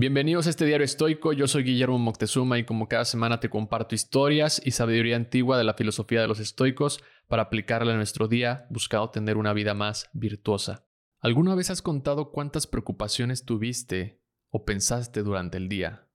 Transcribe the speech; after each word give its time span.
Bienvenidos 0.00 0.46
a 0.46 0.50
este 0.50 0.64
diario 0.64 0.86
estoico, 0.86 1.34
yo 1.34 1.46
soy 1.46 1.62
Guillermo 1.62 1.98
Moctezuma 1.98 2.58
y 2.58 2.64
como 2.64 2.88
cada 2.88 3.04
semana 3.04 3.38
te 3.38 3.50
comparto 3.50 3.94
historias 3.94 4.58
y 4.64 4.70
sabiduría 4.70 5.14
antigua 5.14 5.58
de 5.58 5.64
la 5.64 5.74
filosofía 5.74 6.22
de 6.22 6.26
los 6.26 6.40
estoicos 6.40 7.04
para 7.28 7.42
aplicarla 7.42 7.90
en 7.90 7.98
nuestro 7.98 8.26
día 8.26 8.66
buscando 8.70 9.10
tener 9.10 9.36
una 9.36 9.52
vida 9.52 9.74
más 9.74 10.08
virtuosa. 10.14 10.86
¿Alguna 11.18 11.54
vez 11.54 11.68
has 11.68 11.82
contado 11.82 12.32
cuántas 12.32 12.66
preocupaciones 12.66 13.44
tuviste 13.44 14.22
o 14.48 14.64
pensaste 14.64 15.22
durante 15.22 15.58
el 15.58 15.68
día? 15.68 16.08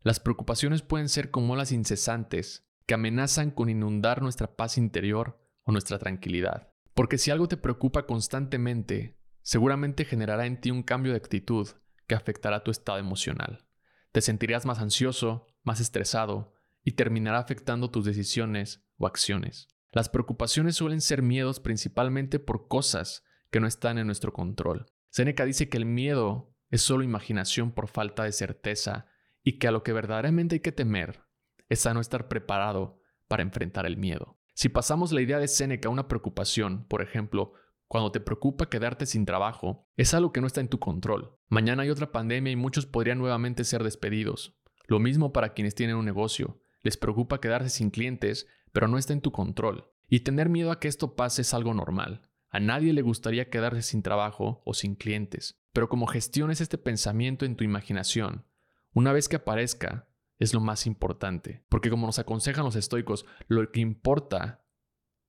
Las 0.00 0.18
preocupaciones 0.18 0.80
pueden 0.80 1.10
ser 1.10 1.30
como 1.30 1.56
las 1.56 1.72
incesantes 1.72 2.70
que 2.86 2.94
amenazan 2.94 3.50
con 3.50 3.68
inundar 3.68 4.22
nuestra 4.22 4.56
paz 4.56 4.78
interior 4.78 5.38
o 5.64 5.72
nuestra 5.72 5.98
tranquilidad. 5.98 6.72
Porque 6.94 7.18
si 7.18 7.30
algo 7.30 7.48
te 7.48 7.58
preocupa 7.58 8.06
constantemente, 8.06 9.18
seguramente 9.42 10.06
generará 10.06 10.46
en 10.46 10.58
ti 10.58 10.70
un 10.70 10.82
cambio 10.82 11.12
de 11.12 11.18
actitud 11.18 11.68
que 12.10 12.16
afectará 12.16 12.64
tu 12.64 12.72
estado 12.72 12.98
emocional. 12.98 13.64
Te 14.10 14.20
sentirás 14.20 14.66
más 14.66 14.80
ansioso, 14.80 15.46
más 15.62 15.78
estresado 15.78 16.52
y 16.82 16.92
terminará 16.92 17.38
afectando 17.38 17.92
tus 17.92 18.04
decisiones 18.04 18.84
o 18.98 19.06
acciones. 19.06 19.68
Las 19.92 20.08
preocupaciones 20.08 20.74
suelen 20.74 21.02
ser 21.02 21.22
miedos 21.22 21.60
principalmente 21.60 22.40
por 22.40 22.66
cosas 22.66 23.22
que 23.52 23.60
no 23.60 23.68
están 23.68 23.96
en 23.96 24.06
nuestro 24.06 24.32
control. 24.32 24.86
Seneca 25.10 25.44
dice 25.44 25.68
que 25.68 25.76
el 25.76 25.86
miedo 25.86 26.52
es 26.70 26.82
solo 26.82 27.04
imaginación 27.04 27.70
por 27.70 27.86
falta 27.86 28.24
de 28.24 28.32
certeza 28.32 29.06
y 29.44 29.60
que 29.60 29.68
a 29.68 29.70
lo 29.70 29.84
que 29.84 29.92
verdaderamente 29.92 30.56
hay 30.56 30.60
que 30.60 30.72
temer 30.72 31.22
es 31.68 31.86
a 31.86 31.94
no 31.94 32.00
estar 32.00 32.26
preparado 32.26 33.00
para 33.28 33.44
enfrentar 33.44 33.86
el 33.86 33.96
miedo. 33.96 34.36
Si 34.54 34.68
pasamos 34.68 35.12
la 35.12 35.20
idea 35.20 35.38
de 35.38 35.46
Seneca 35.46 35.88
a 35.88 35.92
una 35.92 36.08
preocupación, 36.08 36.88
por 36.88 37.02
ejemplo, 37.02 37.52
cuando 37.90 38.12
te 38.12 38.20
preocupa 38.20 38.68
quedarte 38.68 39.04
sin 39.04 39.26
trabajo, 39.26 39.88
es 39.96 40.14
algo 40.14 40.32
que 40.32 40.40
no 40.40 40.46
está 40.46 40.60
en 40.60 40.68
tu 40.68 40.78
control. 40.78 41.36
Mañana 41.48 41.82
hay 41.82 41.90
otra 41.90 42.12
pandemia 42.12 42.52
y 42.52 42.54
muchos 42.54 42.86
podrían 42.86 43.18
nuevamente 43.18 43.64
ser 43.64 43.82
despedidos. 43.82 44.56
Lo 44.86 45.00
mismo 45.00 45.32
para 45.32 45.54
quienes 45.54 45.74
tienen 45.74 45.96
un 45.96 46.04
negocio. 46.04 46.62
Les 46.82 46.96
preocupa 46.96 47.40
quedarse 47.40 47.68
sin 47.68 47.90
clientes, 47.90 48.46
pero 48.70 48.86
no 48.86 48.96
está 48.96 49.12
en 49.12 49.20
tu 49.20 49.32
control. 49.32 49.90
Y 50.06 50.20
tener 50.20 50.48
miedo 50.48 50.70
a 50.70 50.78
que 50.78 50.86
esto 50.86 51.16
pase 51.16 51.42
es 51.42 51.52
algo 51.52 51.74
normal. 51.74 52.30
A 52.48 52.60
nadie 52.60 52.92
le 52.92 53.02
gustaría 53.02 53.50
quedarse 53.50 53.82
sin 53.82 54.04
trabajo 54.04 54.62
o 54.64 54.72
sin 54.72 54.94
clientes. 54.94 55.60
Pero 55.72 55.88
como 55.88 56.06
gestiones 56.06 56.60
este 56.60 56.78
pensamiento 56.78 57.44
en 57.44 57.56
tu 57.56 57.64
imaginación, 57.64 58.46
una 58.94 59.12
vez 59.12 59.28
que 59.28 59.34
aparezca, 59.34 60.08
es 60.38 60.54
lo 60.54 60.60
más 60.60 60.86
importante. 60.86 61.64
Porque 61.68 61.90
como 61.90 62.06
nos 62.06 62.20
aconsejan 62.20 62.64
los 62.64 62.76
estoicos, 62.76 63.26
lo 63.48 63.68
que 63.72 63.80
importa 63.80 64.64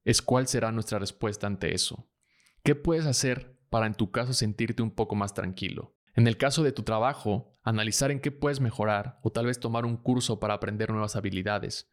es 0.04 0.22
cuál 0.22 0.46
será 0.46 0.72
nuestra 0.72 1.00
respuesta 1.00 1.48
ante 1.48 1.74
eso. 1.74 2.08
¿Qué 2.64 2.76
puedes 2.76 3.08
hacer 3.08 3.58
para 3.72 3.88
en 3.88 3.96
tu 3.96 4.12
caso 4.12 4.34
sentirte 4.34 4.84
un 4.84 4.92
poco 4.92 5.16
más 5.16 5.34
tranquilo? 5.34 5.96
En 6.14 6.28
el 6.28 6.38
caso 6.38 6.62
de 6.62 6.72
tu 6.72 6.84
trabajo, 6.84 7.52
analizar 7.64 8.12
en 8.12 8.20
qué 8.20 8.32
puedes 8.32 8.60
mejorar 8.60 9.20
o 9.24 9.32
tal 9.32 9.48
vez 9.48 9.60
tomar 9.60 9.84
un 9.84 9.98
curso 9.98 10.40
para 10.40 10.54
aprender 10.54 10.92
nuevas 10.92 11.16
habilidades. 11.16 11.90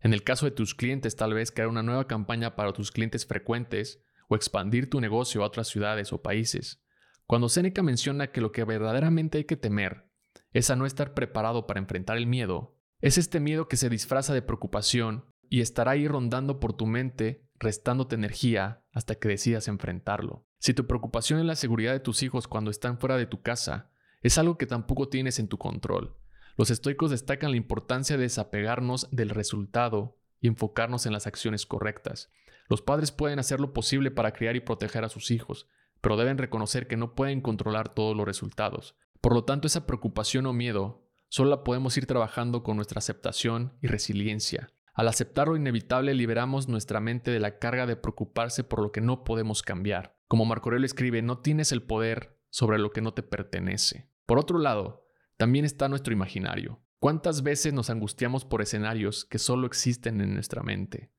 En 0.00 0.12
el 0.12 0.22
caso 0.22 0.44
de 0.44 0.50
tus 0.50 0.74
clientes, 0.74 1.16
tal 1.16 1.32
vez 1.32 1.50
crear 1.50 1.68
una 1.68 1.82
nueva 1.82 2.06
campaña 2.06 2.56
para 2.56 2.74
tus 2.74 2.90
clientes 2.90 3.24
frecuentes 3.24 4.02
o 4.28 4.36
expandir 4.36 4.90
tu 4.90 5.00
negocio 5.00 5.42
a 5.42 5.46
otras 5.46 5.68
ciudades 5.68 6.12
o 6.12 6.20
países. 6.20 6.84
Cuando 7.26 7.48
Seneca 7.48 7.82
menciona 7.82 8.32
que 8.32 8.42
lo 8.42 8.52
que 8.52 8.64
verdaderamente 8.64 9.38
hay 9.38 9.44
que 9.44 9.56
temer 9.56 10.10
es 10.52 10.68
a 10.68 10.76
no 10.76 10.84
estar 10.84 11.14
preparado 11.14 11.66
para 11.66 11.80
enfrentar 11.80 12.18
el 12.18 12.26
miedo, 12.26 12.76
es 13.00 13.16
este 13.16 13.40
miedo 13.40 13.66
que 13.66 13.78
se 13.78 13.88
disfraza 13.88 14.34
de 14.34 14.42
preocupación 14.42 15.24
y 15.48 15.62
estará 15.62 15.92
ahí 15.92 16.06
rondando 16.06 16.60
por 16.60 16.74
tu 16.74 16.86
mente 16.86 17.45
restándote 17.58 18.14
energía 18.14 18.82
hasta 18.92 19.14
que 19.14 19.28
decidas 19.28 19.68
enfrentarlo. 19.68 20.46
Si 20.58 20.74
tu 20.74 20.86
preocupación 20.86 21.40
es 21.40 21.46
la 21.46 21.56
seguridad 21.56 21.92
de 21.92 22.00
tus 22.00 22.22
hijos 22.22 22.48
cuando 22.48 22.70
están 22.70 22.98
fuera 22.98 23.16
de 23.16 23.26
tu 23.26 23.42
casa, 23.42 23.90
es 24.22 24.38
algo 24.38 24.58
que 24.58 24.66
tampoco 24.66 25.08
tienes 25.08 25.38
en 25.38 25.48
tu 25.48 25.58
control. 25.58 26.16
Los 26.56 26.70
estoicos 26.70 27.10
destacan 27.10 27.50
la 27.50 27.56
importancia 27.56 28.16
de 28.16 28.22
desapegarnos 28.22 29.08
del 29.10 29.30
resultado 29.30 30.18
y 30.40 30.48
enfocarnos 30.48 31.06
en 31.06 31.12
las 31.12 31.26
acciones 31.26 31.66
correctas. 31.66 32.30
Los 32.68 32.82
padres 32.82 33.12
pueden 33.12 33.38
hacer 33.38 33.60
lo 33.60 33.72
posible 33.72 34.10
para 34.10 34.32
criar 34.32 34.56
y 34.56 34.60
proteger 34.60 35.04
a 35.04 35.08
sus 35.08 35.30
hijos, 35.30 35.68
pero 36.00 36.16
deben 36.16 36.38
reconocer 36.38 36.86
que 36.86 36.96
no 36.96 37.14
pueden 37.14 37.40
controlar 37.40 37.94
todos 37.94 38.16
los 38.16 38.26
resultados. 38.26 38.96
Por 39.20 39.34
lo 39.34 39.44
tanto, 39.44 39.66
esa 39.66 39.86
preocupación 39.86 40.46
o 40.46 40.52
miedo 40.52 41.02
solo 41.28 41.50
la 41.50 41.64
podemos 41.64 41.96
ir 41.96 42.06
trabajando 42.06 42.62
con 42.62 42.76
nuestra 42.76 42.98
aceptación 42.98 43.74
y 43.82 43.88
resiliencia. 43.88 44.70
Al 44.96 45.08
aceptar 45.08 45.48
lo 45.48 45.56
inevitable 45.56 46.14
liberamos 46.14 46.68
nuestra 46.68 47.00
mente 47.00 47.30
de 47.30 47.38
la 47.38 47.58
carga 47.58 47.84
de 47.84 47.96
preocuparse 47.96 48.64
por 48.64 48.80
lo 48.80 48.92
que 48.92 49.02
no 49.02 49.24
podemos 49.24 49.62
cambiar. 49.62 50.16
Como 50.26 50.46
Marco 50.46 50.70
Aurelio 50.70 50.86
escribe, 50.86 51.20
no 51.20 51.40
tienes 51.40 51.70
el 51.70 51.82
poder 51.82 52.40
sobre 52.48 52.78
lo 52.78 52.90
que 52.92 53.02
no 53.02 53.12
te 53.12 53.22
pertenece. 53.22 54.08
Por 54.24 54.38
otro 54.38 54.58
lado, 54.58 55.06
también 55.36 55.66
está 55.66 55.90
nuestro 55.90 56.14
imaginario. 56.14 56.80
¿Cuántas 56.98 57.42
veces 57.42 57.74
nos 57.74 57.90
angustiamos 57.90 58.46
por 58.46 58.62
escenarios 58.62 59.26
que 59.26 59.38
solo 59.38 59.66
existen 59.66 60.22
en 60.22 60.32
nuestra 60.32 60.62
mente? 60.62 61.12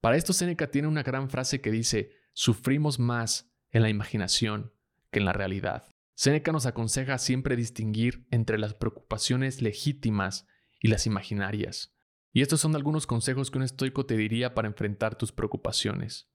Para 0.00 0.16
esto 0.16 0.32
Seneca 0.32 0.70
tiene 0.70 0.86
una 0.86 1.02
gran 1.02 1.28
frase 1.28 1.60
que 1.60 1.72
dice, 1.72 2.12
sufrimos 2.34 3.00
más 3.00 3.52
en 3.72 3.82
la 3.82 3.88
imaginación 3.88 4.72
que 5.10 5.18
en 5.18 5.24
la 5.24 5.32
realidad. 5.32 5.88
Seneca 6.14 6.52
nos 6.52 6.66
aconseja 6.66 7.18
siempre 7.18 7.56
distinguir 7.56 8.28
entre 8.30 8.60
las 8.60 8.74
preocupaciones 8.74 9.60
legítimas 9.60 10.46
y 10.78 10.86
las 10.86 11.06
imaginarias. 11.06 11.93
Y 12.34 12.42
estos 12.42 12.60
son 12.60 12.74
algunos 12.74 13.06
consejos 13.06 13.50
que 13.52 13.58
un 13.58 13.64
estoico 13.64 14.06
te 14.06 14.16
diría 14.16 14.54
para 14.54 14.66
enfrentar 14.66 15.16
tus 15.16 15.30
preocupaciones. 15.30 16.28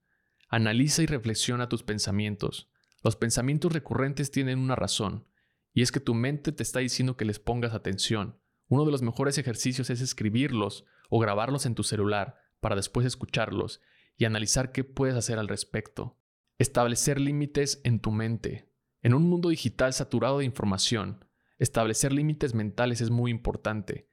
Analiza 0.48 1.02
y 1.02 1.06
reflexiona 1.06 1.68
tus 1.68 1.82
pensamientos. 1.82 2.70
Los 3.04 3.16
pensamientos 3.16 3.72
recurrentes 3.74 4.30
tienen 4.30 4.58
una 4.58 4.74
razón, 4.74 5.26
y 5.74 5.82
es 5.82 5.92
que 5.92 6.00
tu 6.00 6.14
mente 6.14 6.52
te 6.52 6.62
está 6.62 6.80
diciendo 6.80 7.18
que 7.18 7.26
les 7.26 7.38
pongas 7.38 7.74
atención. 7.74 8.40
Uno 8.66 8.86
de 8.86 8.92
los 8.92 9.02
mejores 9.02 9.36
ejercicios 9.36 9.90
es 9.90 10.00
escribirlos 10.00 10.86
o 11.10 11.18
grabarlos 11.18 11.66
en 11.66 11.74
tu 11.74 11.82
celular 11.82 12.38
para 12.60 12.76
después 12.76 13.04
escucharlos 13.04 13.82
y 14.16 14.24
analizar 14.24 14.72
qué 14.72 14.84
puedes 14.84 15.16
hacer 15.16 15.38
al 15.38 15.48
respecto. 15.48 16.18
Establecer 16.58 17.20
límites 17.20 17.80
en 17.84 18.00
tu 18.00 18.10
mente. 18.10 18.72
En 19.02 19.12
un 19.12 19.24
mundo 19.24 19.50
digital 19.50 19.92
saturado 19.92 20.38
de 20.38 20.46
información, 20.46 21.26
establecer 21.58 22.12
límites 22.12 22.54
mentales 22.54 23.02
es 23.02 23.10
muy 23.10 23.30
importante. 23.30 24.09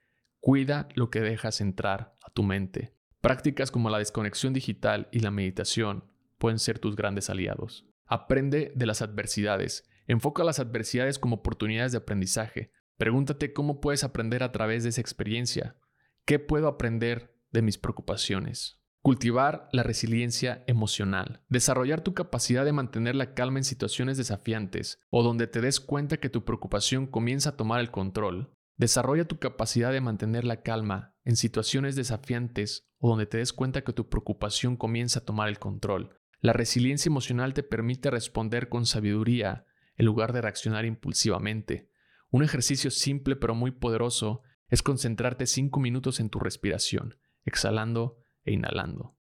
Cuida 0.48 0.88
lo 0.96 1.10
que 1.10 1.20
dejas 1.20 1.60
entrar 1.60 2.16
a 2.24 2.30
tu 2.30 2.42
mente. 2.42 2.94
Prácticas 3.20 3.70
como 3.70 3.90
la 3.90 3.98
desconexión 3.98 4.54
digital 4.54 5.10
y 5.12 5.20
la 5.20 5.30
meditación 5.30 6.06
pueden 6.38 6.58
ser 6.58 6.80
tus 6.80 6.96
grandes 6.96 7.30
aliados. 7.30 7.86
Aprende 8.06 8.72
de 8.74 8.86
las 8.86 9.02
adversidades. 9.02 9.84
Enfoca 10.08 10.46
las 10.46 10.60
adversidades 10.60 11.20
como 11.20 11.36
oportunidades 11.36 11.92
de 11.92 11.98
aprendizaje. 11.98 12.72
Pregúntate 12.96 13.52
cómo 13.52 13.82
puedes 13.82 14.06
aprender 14.06 14.42
a 14.42 14.54
través 14.54 14.84
de 14.84 14.90
esa 14.92 15.02
experiencia. 15.02 15.76
¿Qué 16.24 16.40
puedo 16.40 16.70
aprender 16.70 17.36
de 17.52 17.62
mis 17.62 17.78
preocupaciones? 17.78 18.80
Cultivar 19.02 19.68
la 19.74 19.84
resiliencia 19.84 20.64
emocional. 20.68 21.44
Desarrollar 21.50 22.00
tu 22.00 22.14
capacidad 22.14 22.64
de 22.64 22.72
mantener 22.72 23.16
la 23.16 23.34
calma 23.34 23.60
en 23.60 23.66
situaciones 23.66 24.16
desafiantes 24.16 24.98
o 25.10 25.24
donde 25.24 25.48
te 25.48 25.60
des 25.60 25.82
cuenta 25.82 26.22
que 26.22 26.30
tu 26.30 26.46
preocupación 26.46 27.06
comienza 27.06 27.50
a 27.50 27.58
tomar 27.58 27.82
el 27.82 27.92
control 27.92 28.54
Desarrolla 28.78 29.26
tu 29.26 29.40
capacidad 29.40 29.92
de 29.92 30.02
mantener 30.02 30.46
la 30.46 30.62
calma 30.62 31.16
en 31.26 31.36
situaciones 31.36 31.96
desafiantes 31.96 32.88
o 33.00 33.10
donde 33.10 33.26
te 33.26 33.40
des 33.40 33.52
cuenta 33.52 33.84
que 33.84 33.92
tu 33.92 34.08
preocupación 34.08 34.78
comienza 34.78 35.20
a 35.20 35.26
tomar 35.26 35.50
el 35.50 35.58
control. 35.58 36.20
La 36.42 36.54
resiliencia 36.54 37.10
emocional 37.10 37.56
te 37.56 37.64
permite 37.64 38.12
responder 38.12 38.70
con 38.70 38.86
sabiduría 38.86 39.66
en 39.96 40.06
lugar 40.06 40.32
de 40.32 40.42
reaccionar 40.42 40.86
impulsivamente. 40.86 41.90
Un 42.30 42.44
ejercicio 42.44 42.92
simple 42.92 43.36
pero 43.36 43.56
muy 43.56 43.72
poderoso 43.72 44.44
es 44.70 44.84
concentrarte 44.84 45.48
5 45.48 45.80
minutos 45.80 46.20
en 46.20 46.30
tu 46.30 46.40
respiración, 46.40 47.18
exhalando 47.46 48.20
e 48.44 48.54
inhalando. 48.54 49.17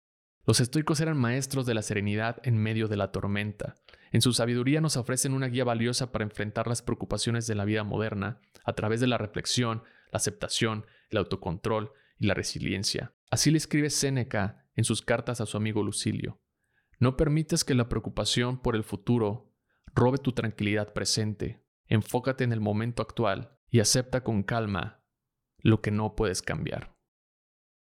Los 0.44 0.58
estoicos 0.60 1.00
eran 1.00 1.16
maestros 1.16 1.66
de 1.66 1.74
la 1.74 1.82
serenidad 1.82 2.38
en 2.42 2.58
medio 2.58 2.88
de 2.88 2.96
la 2.96 3.12
tormenta. 3.12 3.76
En 4.10 4.20
su 4.22 4.32
sabiduría 4.32 4.80
nos 4.80 4.96
ofrecen 4.96 5.34
una 5.34 5.46
guía 5.46 5.62
valiosa 5.62 6.10
para 6.10 6.24
enfrentar 6.24 6.66
las 6.66 6.82
preocupaciones 6.82 7.46
de 7.46 7.54
la 7.54 7.64
vida 7.64 7.84
moderna 7.84 8.40
a 8.64 8.72
través 8.72 9.00
de 9.00 9.06
la 9.06 9.18
reflexión, 9.18 9.84
la 10.10 10.16
aceptación, 10.16 10.84
el 11.10 11.18
autocontrol 11.18 11.92
y 12.18 12.26
la 12.26 12.34
resiliencia. 12.34 13.14
Así 13.30 13.52
le 13.52 13.58
escribe 13.58 13.88
Séneca 13.88 14.66
en 14.74 14.84
sus 14.84 15.00
cartas 15.00 15.40
a 15.40 15.46
su 15.46 15.56
amigo 15.56 15.82
Lucilio. 15.84 16.40
No 16.98 17.16
permitas 17.16 17.64
que 17.64 17.74
la 17.74 17.88
preocupación 17.88 18.60
por 18.60 18.74
el 18.74 18.84
futuro 18.84 19.54
robe 19.94 20.18
tu 20.18 20.32
tranquilidad 20.32 20.92
presente. 20.92 21.64
Enfócate 21.86 22.42
en 22.42 22.52
el 22.52 22.60
momento 22.60 23.02
actual 23.02 23.58
y 23.70 23.80
acepta 23.80 24.24
con 24.24 24.42
calma 24.42 25.04
lo 25.58 25.80
que 25.80 25.90
no 25.92 26.16
puedes 26.16 26.42
cambiar. 26.42 26.91